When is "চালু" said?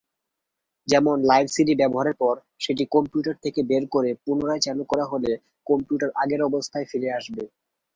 4.65-4.83